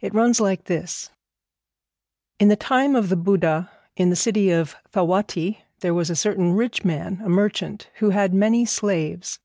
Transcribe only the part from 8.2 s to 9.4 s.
many slaves.